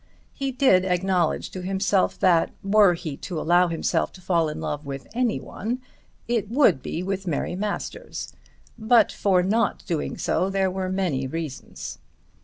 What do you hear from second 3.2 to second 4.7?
allow himself to fall in